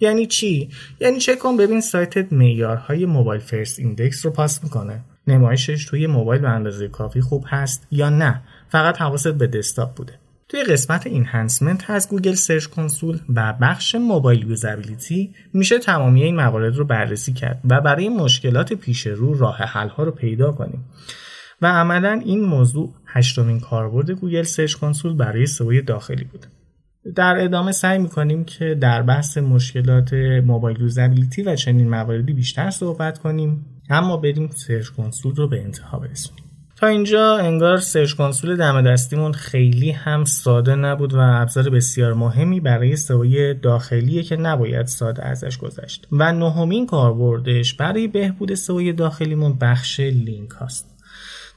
[0.00, 5.00] یعنی چی؟ یعنی چک کن ببین سایتت معیارهای mobile first index رو pass می‌کنه.
[5.26, 8.42] نمایشش توی موبایل به اندازه کافی خوب هست یا نه.
[8.68, 10.12] فقط حواست به دسکتاپ بوده.
[10.48, 16.76] توی قسمت enhancement از گوگل Search Console و بخش mobile usability میشه تمامی این موارد
[16.76, 20.84] رو بررسی کرد و برای مشکلات پیش رو راه حل ها رو پیدا کنیم.
[21.62, 26.46] و عملا این موضوع هشتمین کاربرد گوگل Search Console برای سئو داخلی بود.
[27.14, 30.12] در ادامه سعی می‌کنیم که در بحث مشکلات
[30.44, 35.98] mobile usability و چنین مواردی بیشتر صحبت کنیم اما بریم Search Console رو به انتها
[35.98, 36.47] برسونیم.
[36.78, 42.60] تا اینجا انگار Search Console دم دستیمون خیلی هم ساده نبود و ابزار بسیار مهمی
[42.60, 49.58] برای سئو داخلیه که نباید ساده ازش گذشت و نهمین کاربردش برای بهبود سئو داخلیمون
[49.60, 50.94] بخش لینک هاست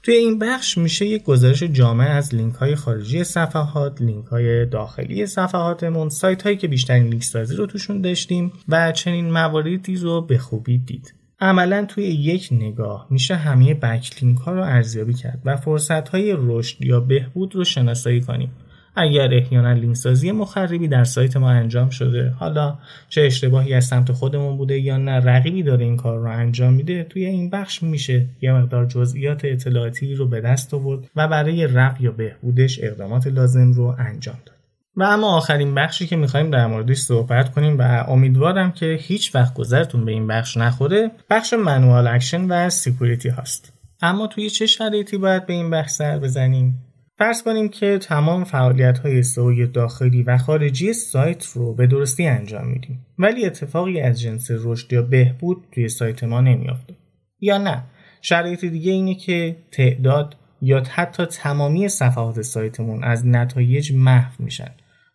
[0.04, 5.26] توی این بخش میشه یک گزارش جامع از لینک های خارجی صفحات، لینک های داخلی
[5.26, 10.38] صفحاتمون، سایت هایی که بیشترین لینک سازی رو توشون داشتیم و چنین مواردی رو به
[10.38, 11.21] خوبی دید.
[11.42, 16.86] عملا توی یک نگاه میشه همه backlink ها رو ارزیابی کرد و فرصت های رشد
[16.86, 18.52] یا بهبود رو شناسایی کنیم.
[18.96, 22.78] اگر احیانا لینک سازی مخربی در سایت ما انجام شده حالا
[23.10, 27.04] چه اشتباهی از سمت خودمون بوده یا نه رقیبی داره این کار رو انجام میده
[27.04, 32.04] توی این بخش میشه یه مقدار جزئیات اطلاعاتی رو به دست آورد و برای رفع
[32.04, 34.61] یا بهبودش اقدامات لازم رو انجام داد.
[34.96, 39.54] و اما آخرین بخشی که می‌خوایم در موردش صحبت کنیم و امیدوارم که هیچ وقت
[39.54, 43.74] گذرتون به این بخش نخوره بخش manual action و security هاست.
[44.02, 46.84] اما توی چه شرایطی باید به این بخش سر بزنیم؟
[47.18, 52.68] فرض کنیم که تمام فعالیت های سئو داخلی و خارجی سایت رو به درستی انجام
[52.68, 56.94] میدیم ولی اتفاقی از جنس رشد یا بهبود توی سایت ما نمیافته.
[57.40, 57.84] یا نه
[58.22, 64.72] شرایط دیگه اینه که تعداد یا حتی تمامی صفحات سایتمون از نتایج محو میشن.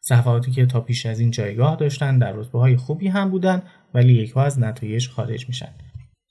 [0.08, 3.62] صفحاتی که تا پیش از این جایگاه داشتن در رتبه های خوبی هم بودن
[3.94, 5.68] ولی یکهو از نتایج خارج میشن.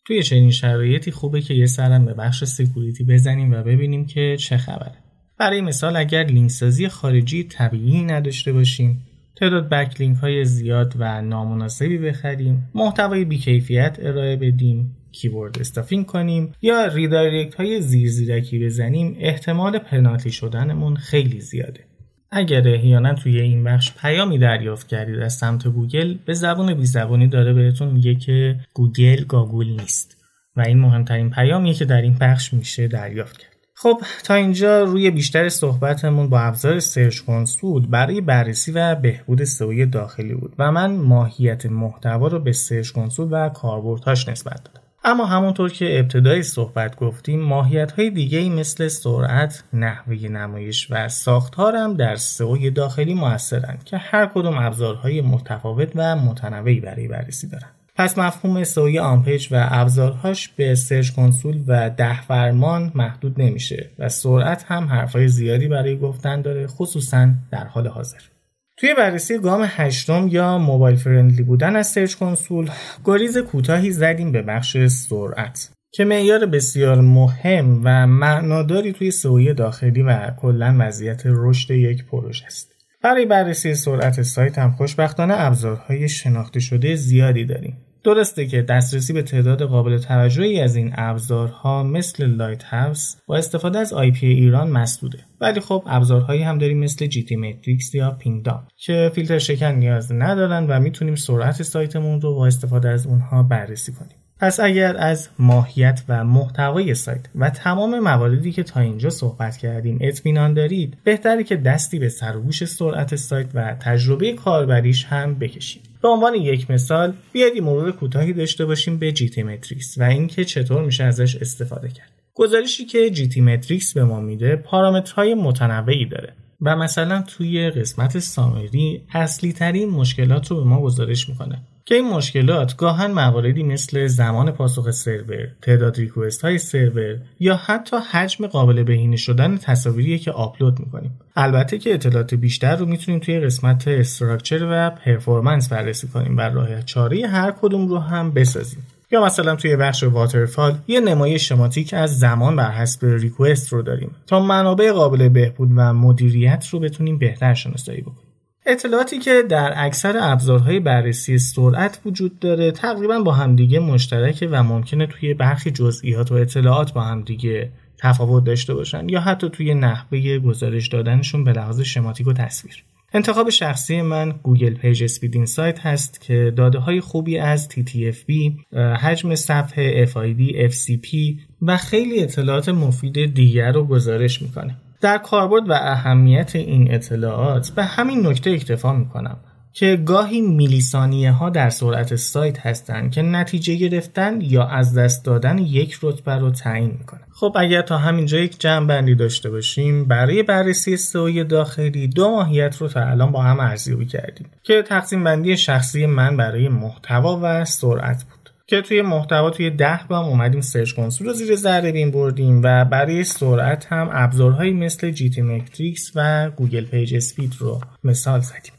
[0.05, 4.57] توی چنین شرایطی خوبه که یه سرم به بخش security بزنیم و ببینیم که چه
[4.57, 4.95] خبره.
[5.37, 11.97] برای مثال اگر لینک سازی خارجی طبیعی نداشته باشیم تعداد backlink های زیاد و نامناسبی
[11.97, 19.79] بخریم محتوای بیکیفیت ارائه بدیم keyword stuffing کنیم یا redirect های زیر زیرکی بزنیم احتمال
[19.79, 21.94] پنالتی شدنمون خیلی زیاده.
[22.37, 27.27] اگر احیانا توی این بخش پیامی دریافت کردید از سمت گوگل به زبان بی زبانی
[27.27, 30.17] داره بهتون میگه که گوگل گاگول نیست
[30.55, 33.51] و این مهمترین پیامیه که در این بخش میشه دریافت کرد.
[33.73, 39.85] خب تا اینجا روی بیشتر صحبتمون با ابزار Search Console برای بررسی و بهبود سئو
[39.85, 44.84] داخلی بود و من ماهیت محتوا رو به Search Console و کاربردهاش نسبت دادم.
[45.07, 51.75] اما همونطور که ابتدای صحبت گفتیم ماهیت های دیگه مثل سرعت، نحوه نمایش و ساختار
[51.75, 57.71] هم در سئو داخلی موثرند که هر کدوم ابزارهای متفاوت و متنوعی برای بررسی دارند.
[57.95, 64.09] پس مفهوم سئو on-page و ابزارهاش به Search Console و ده فرمان محدود نمیشه و
[64.09, 68.34] سرعت هم حرفای زیادی برای گفتن داره خصوصا در حال حاضر.
[68.77, 72.69] توی بررسی گام هشتم یا mobile friendly بودن از Search Console
[73.05, 80.01] گریز کوتاهی زدیم به بخش سرعت که معیار بسیار مهم و معناداری توی سئو داخلی
[80.01, 82.75] و کلا وضعیت رشد یک پروژه است.
[83.01, 87.84] برای بررسی سرعت سایت هم خوشبختانه ابزارهای شناخته شده زیادی داریم.
[88.05, 93.93] درسته که دسترسی به تعداد قابل توجهی از این ابزارها مثل Lighthouse با استفاده از
[93.93, 95.19] IP ایران مسدوده.
[95.41, 100.79] ولی خب ابزارهایی هم داریم مثل GTmetrix یا Pingdom که فیلتر شکن نیاز ندارن و
[100.79, 104.17] می‌تونیم سرعت سایتمون رو با استفاده از اونها بررسی کنیم.
[104.39, 109.97] پس اگر از ماهیت و محتوای سایت و تمام مواردی که تا اینجا صحبت کردیم
[110.01, 115.35] اطمینان دارید بهتره که دستی به سر و گوش سرعت سایت و تجربه کاربریش هم
[115.35, 115.84] بکشید.
[116.05, 121.03] به عنوان یک مثال بیاید مرور کوتاهی داشته باشیم به GTmetrix و اینکه چطور میشه
[121.03, 122.11] ازش استفاده کرد.
[122.33, 129.53] گزارشی که GTmetrix به ما میده پارامترهای متنوعی داره و مثلا توی قسمت summary اصلی
[129.53, 131.61] ترین مشکلات رو به ما گزارش می‌کنه.
[131.87, 137.97] که این مشکلات گاهاً مواردی مثل زمان پاسخ سرور، تعداد request های سرور یا حتی
[138.11, 141.19] حجم قابل بهینه شدن تصاویری که آپلود می‌کنیم.
[141.35, 146.81] البته که اطلاعات بیشتر رو می‌تونیم توی قسمت structure و performance بررسی کنیم و راه
[146.81, 148.83] چاره هر کدوم رو هم بسازیم.
[149.11, 154.11] یا مثلا توی بخش waterfall یه نمای شماتیک از زمان بر حسب request رو داریم
[154.27, 158.24] تا منابع قابل بهبود و مدیریت رو بتونیم بهتر شناسایی بکنیم.
[158.65, 165.07] اطلاعاتی که در اکثر ابزارهای بررسی سرعت وجود داره تقریبا با همدیگه مشترکه و ممکنه
[165.07, 170.87] توی برخی جزئیات و اطلاعات با همدیگه تفاوت داشته باشن یا حتی توی نحوه گزارش
[170.87, 176.79] دادنشون به لحاظ شماتیک و تصویر انتخاب شخصی من Google PageSpeed Insight هست که داده
[176.79, 178.31] های خوبی از TTFB،
[178.77, 181.15] حجم صفحه FID، FCP
[181.61, 184.77] و خیلی اطلاعات مفید دیگر رو گزارش می‌کنه.
[185.01, 189.37] در کاربرد و اهمیت این اطلاعات به همین نکته اکتفا می‌کنم
[189.73, 195.57] که گاهی میلی‌ثانیه ها در سرعت سایت هستند که نتیجه گرفتن یا از دست دادن
[195.57, 200.43] یک رتبه رو تعیین می‌کنه خب اگر تا همینجا یک جمع بندی داشته باشیم برای
[200.43, 205.57] بررسی سئو داخلی دو ماهیت رو تا الان با هم ارزیابی کردیم که تقسیم بندی
[205.57, 208.44] شخصی من برای محتوا و سرعت بود.
[208.67, 212.85] که توی محتوا توی ده گام اومدیم Search Console رو زیر ذره بین بردیم و
[212.85, 218.73] برای سرعت هم ابزارهایی مثل GTmetrix و Google PageSpeed رو مثال زدیم.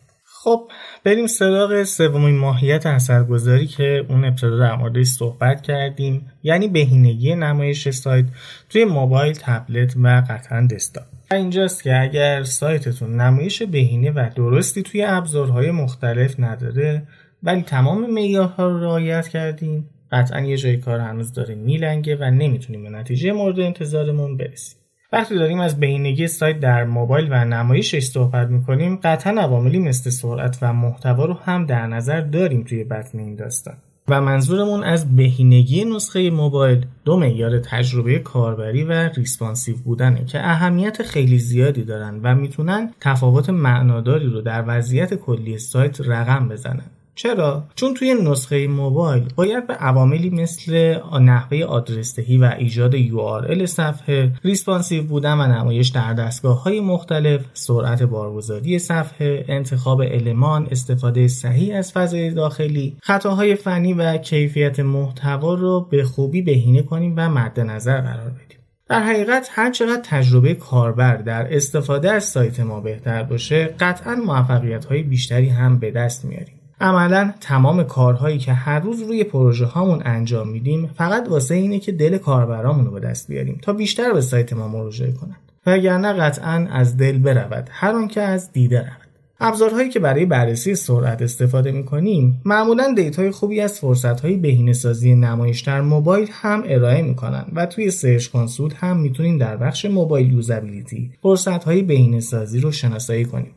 [0.47, 0.69] خب
[1.05, 7.89] بریم سراغ سومین ماهیت اثرگذاری که اون ابتدا در موردش صحبت کردیم یعنی بهینگی نمایش
[7.89, 8.25] سایت
[8.71, 11.05] توی موبایل تبلت و قطعا دسکتاپ.
[11.31, 17.03] اینجاست که اگر سایتتون نمایش بهینه و درستی توی ابزارهای مختلف نداره
[17.43, 19.91] ولی تمام معیارها رو رعایت کردیم.
[20.13, 24.79] قطعا یه جای کار هنوز داره میلنگه و نمی‌تونیم به نتیجه مورد انتظارمون برسیم.
[25.13, 30.59] وقتی داریم از بهینگی سایت در موبایل و نمایشش صحبت می‌کنیم قطعا عواملی مثل سرعت
[30.63, 33.75] و محتوا رو هم در نظر داریم توی بطن این داستان.
[34.09, 41.03] و منظورمون از بهینگی نسخه موبایل دو معیار تجربه کاربری و responsive بودنه که اهمیت
[41.03, 46.91] خیلی زیادی دارن و می‌تونن تفاوت معناداری رو در وضعیت کلی سایت رقم بزنن.
[47.17, 54.33] چرا؟ چون توی نسخه موبایل باید به عواملی مثل نحوه آدرسدهی و ایجاد URL صفحه
[54.45, 61.77] responsive بودن و نمایش در دستگاه های مختلف سرعت بارگذاری صفحه انتخاب المان استفاده صحیح
[61.77, 67.61] از فضای داخلی خطاهای فنی و کیفیت محتوا رو به خوبی بهینه کنیم و مد
[67.61, 68.59] نظر قرار بدیم.
[68.89, 74.85] در حقیقت هر چقدر تجربه کاربر در استفاده از سایت ما بهتر باشه قطعا موفقیت
[74.85, 76.56] های بیشتری هم به دست میاریم.
[76.81, 81.93] عملا تمام کارهایی که هر روز روی پروژه هامون انجام میدیم فقط واسه اینه که
[81.93, 86.69] دل کاربرامون رو به دست بیاریم تا بیشتر به سایت ما مراجعه کنند وگرنه قطعا
[86.73, 87.69] از دل برود.
[87.71, 89.07] هر آن که از دیده رود.
[89.41, 95.81] ابزارهایی که برای بررسی سرعت استفاده می‌کنیم معمولا دیتای خوبی از فرصتهای بهینه‌سازی نمایش در
[95.81, 101.83] موبایل هم ارائه می‌کنن و توی search console هم می‌تونیم در بخش mobile usability فرصتهای
[101.83, 103.53] بهینه‌سازی رو شناسایی کنیم.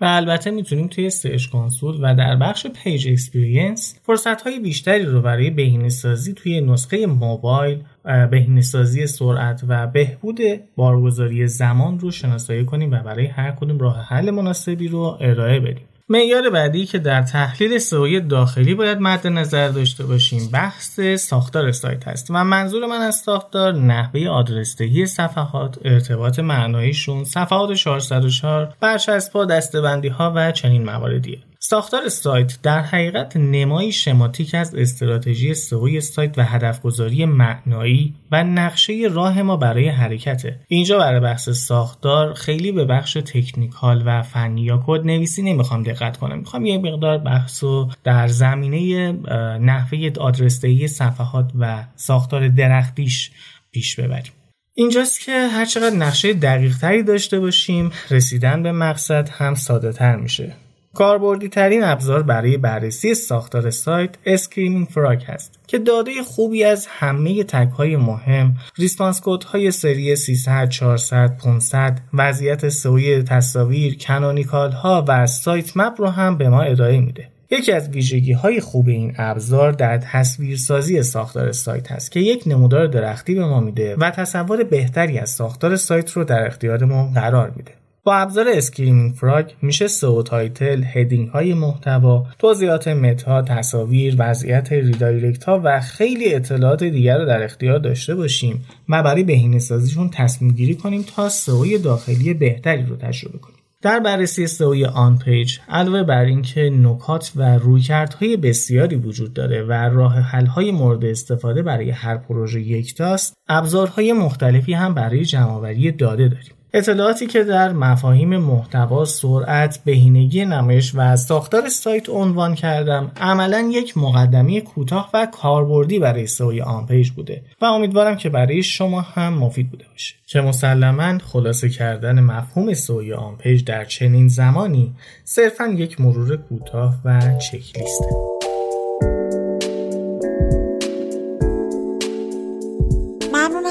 [0.00, 5.22] و البته می‌تونیم توی search console و در بخش page experience فرصت های بیشتری رو
[5.22, 7.82] برای بهینه سازی توی نسخه موبایل
[8.30, 10.40] بهینه سازی سرعت و بهبود
[10.76, 15.86] بارگذاری زمان رو شناسایی کنیم و برای هر کدوم راه حل مناسبی رو ارائه بدیم.
[16.10, 22.08] معیار بعدی که در تحلیل سئو داخلی باید مد نظر داشته باشیم بحث ساختار سایت
[22.08, 30.08] هست و منظور من از ساختار نحوه آدرسدهی صفحات ارتباط معناییشون صفحات 404 برچسب‌ها دستبندی
[30.08, 31.38] ها و چنین مواردیه.
[31.60, 39.08] ساختار سایت در حقیقت نمایی شماتیک از استراتژی سئو سایت و هدفگذاری معنایی و نقشه
[39.12, 40.60] راه ما برای حرکته.
[40.68, 46.16] اینجا برای بحث ساختار خیلی به بخش technical و فنی یا کد نویسی نمی‌خوام دقت
[46.16, 46.38] کنم.
[46.38, 49.12] می‌خوام یه مقدار بحث و در زمینه
[49.58, 53.30] نحوه آدرسدهی صفحات و ساختار درختیش
[53.70, 54.32] پیش ببریم.
[54.74, 60.52] اینجاست که هرچقدر نقشه دقیق تری داشته باشیم رسیدن به مقصد هم ساده تر میشه.
[60.98, 67.44] کاربردی ترین ابزار برای بررسی ساختار سایت Screaming Frog هست که داده خوبی از همه
[67.44, 75.04] تگ های مهم response code های سری 300 400 500 وضعیت سئوی تصاویر canonical ها
[75.08, 77.28] و sitemap رو هم به ما ارائه میده.
[77.50, 82.86] یکی از ویژگی های خوب این ابزار در تصویرسازی ساختار سایت هست که یک نمودار
[82.86, 87.72] درختی به ما میده و تصور بهتری از ساختار سایت رو در اختیارمون قرار میده.
[88.08, 95.44] با ابزار Screaming Frog میشه سئو title، heading های محتوا، توضیحات meta، تصاویر، وضعیت redirect
[95.44, 100.50] ها و خیلی اطلاعات دیگر رو در اختیار داشته باشیم و برای بهینه سازیشون تصمیم
[100.50, 103.58] گیری کنیم تا سئو داخلی بهتری رو تجربه کنیم.
[103.82, 110.20] در بررسی سئو on-page علاوه بر اینکه نکات و رویکردهای بسیاری وجود داره و راه
[110.20, 117.26] حل‌های مورد استفاده برای هر پروژه یکتاست ابزارهای مختلفی هم برای جمعآوری داده داریم اطلاعاتی
[117.26, 124.60] که در مفاهیم محتوا، سرعت، بهینگی نمایش و ساختار سایت عنوان کردم عملا یک مقدمه
[124.60, 129.84] کوتاه و کاربردی برای سئو on-page بوده و امیدوارم که برای شما هم مفید بوده
[129.92, 130.14] باشه.
[130.26, 134.94] که مسلما خلاصه کردن مفهوم سئو on-page در چنین زمانی
[135.24, 138.47] صرفا یک مرور کوتاه و چک لیسته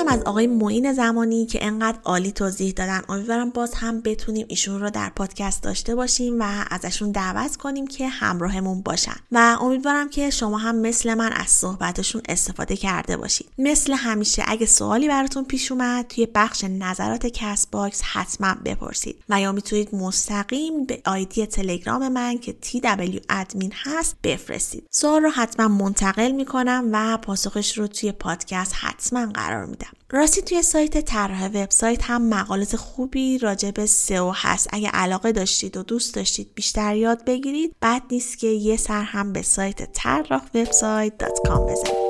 [0.08, 3.02] ممنونم از آقای معین زمانی که انقدر عالی توضیح دادن.
[3.10, 8.08] امیدوارم باز هم بتونیم ایشون رو در پادکست داشته باشیم و ازشون دعوت کنیم که
[8.08, 9.16] همراهمون باشن.
[9.32, 13.48] و امیدوارم که شما هم مثل من از صحبتشون استفاده کرده باشید.
[13.58, 19.24] مثل همیشه اگه سوالی براتون پیش اومد توی بخش نظرات کست باکس حتما بپرسید.
[19.30, 24.84] و یا می‌تونید مستقیم به آیدی تلگرام من که TW ادمین هست بفرستید.
[24.92, 29.97] سوال رو حتما منتقل می‌کنم و پاسخش رو توی پادکست حتما قرار میدم.
[30.12, 34.68] راستی توی سایت طراح وبسایت هم مقالات خوبی راجع به سئو هست.
[34.72, 39.34] اگه علاقه داشتید و دوست داشتید بیشتر یاد بگیرید بد نیست که یه سر هم
[39.34, 42.07] به سایت طراح وبسایت.com بزنید.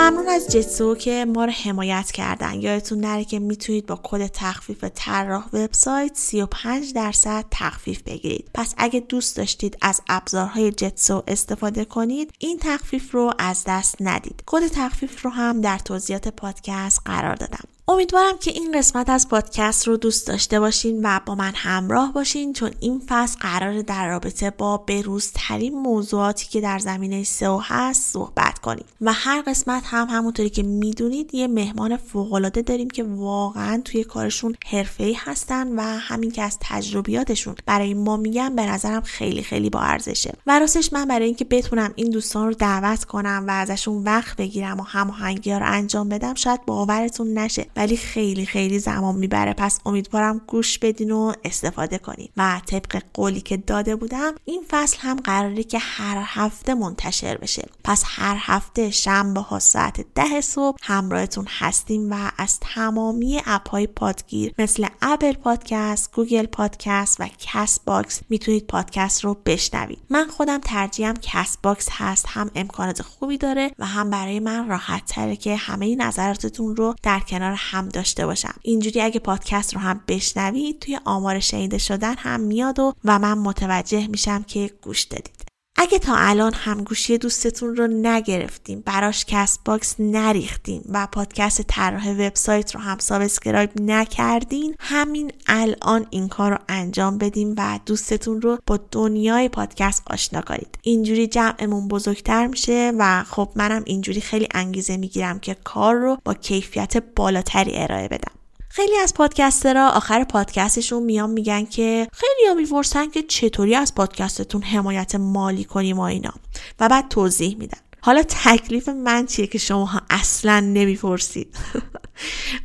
[0.00, 2.60] ممنون از جتسو که ما رو حمایت کردن.
[2.60, 8.50] یادتون نره که می‌تونید با کد تخفیف طراح وبسایت 35 درصد تخفیف بگیرید.
[8.54, 14.42] پس اگه دوست داشتید از ابزارهای جتسو استفاده کنید این تخفیف رو از دست ندید.
[14.46, 17.64] کد تخفیف رو هم در توضیحات پادکست قرار دادم.
[17.90, 22.52] امیدوارم که این قسمت از پادکست رو دوست داشته باشین و با من همراه باشین
[22.52, 28.58] چون این فصل قرار در رابطه با بروزترین موضوعاتی که در زمینه سئو هست صحبت
[28.58, 28.84] کنیم.
[29.00, 34.56] و هر قسمت هم همونطوری که می‌دونید یه مهمان فوقالعاده داریم که واقعا توی کارشون
[34.66, 39.80] حرفه‌ای هستن و همین که از تجربیاتشون برای ما میگن به نظرم خیلی خیلی با
[39.80, 40.34] ارزشه.
[40.46, 44.80] و راستش من برای اینکه بتونم این دوستان رو دعوت کنم و ازشون وقت بگیرم
[44.80, 47.66] و هماهنگی رو انجام بدم شاید باورتون نشه.
[47.80, 49.52] ولی خیلی خیلی زمان می‌بره.
[49.52, 52.28] پس امیدوارم گوش بدین و استفاده کنین.
[52.36, 57.68] و طبق قولی که داده بودم این فصل هم قراره که هر هفته منتشر بشه.
[57.84, 63.86] پس هر هفته شنبه ها ساعت ده صبح همراهتون هستیم و از تمامی اپ های
[63.86, 69.98] پادگیر مثل اپل پادکست، گوگل پادکست و کست باکس می‌تونید پادکست رو بشنوید.
[70.10, 72.26] من خودم ترجیحم کست باکس هست.
[72.28, 77.20] هم امکانات خوبی داره و هم برای من راحت تره که همه نظراتتون رو در
[77.20, 78.54] کنار هم داشته باشم.
[78.62, 83.38] اینجوری اگه پادکست رو هم بشنوید توی آمار شنیده شدن هم میاد و, و من
[83.38, 85.44] متوجه میشم که گوش دادید.
[85.76, 92.10] اگه تا الان هم گوشی دوستتون رو نگرفتیم براش کست باکس نریختیم و پادکست طراح
[92.10, 98.58] وبسایت رو هم subscribe نکردین همین الان این کار رو انجام بدیم و دوستتون رو
[98.66, 100.78] با دنیای پادکست آشنا کنید.
[100.82, 106.34] اینجوری جمعمون بزرگتر میشه و خب منم اینجوری خیلی انگیزه می‌گیرم که کار رو با
[106.34, 108.39] کیفیت بالاتری ارائه بدم.
[108.72, 114.62] خیلی از پادکسترها آخر پادکستشون میان میگن که خیلی ها می‌پرسن که چطوری از پادکستتون
[114.62, 116.32] حمایت مالی کنیم و اینا.
[116.80, 117.78] و بعد توضیح میدن.
[118.00, 121.56] حالا تکلیف من چیه که شما اصلا نمی‌پرسید؟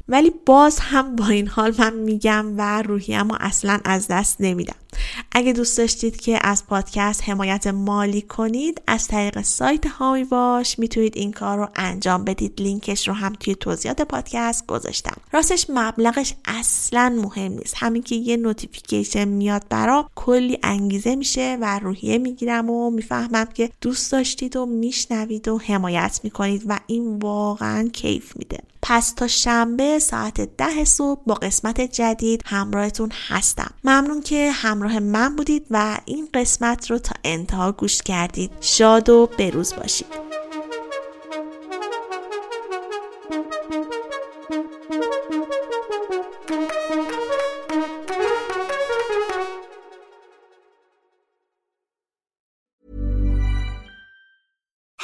[0.07, 4.75] ولی باز هم با این حال من میگم و روحیم اصلا از دست نمیدم.
[5.31, 10.79] اگه دوست داشتید که از پادکست حمایت مالی کنید از طریق سایت حامی باش.
[10.79, 12.61] می‌تونید این کار رو انجام بدید.
[12.61, 15.17] لینکش رو هم توی توضیحات پادکست گذاشتم.
[15.31, 17.73] راستش مبلغش اصلا مهم نیست.
[17.77, 23.69] همین که یه notification میاد برام کلی انگیزه میشه و روحیه می‌گیرم و می‌فهمم که
[23.81, 28.59] دوست داشتید و میشنوید و حمایت می‌کنید و این واقعا کیف میده.
[28.87, 33.71] پس تا شنبه ساعت ده صبح با قسمت جدید همراهتون هستم.
[33.83, 38.51] ممنون که همراه من بودید و این قسمت رو تا انتها گوش کردید.
[38.61, 40.34] شاد و بروز باشید.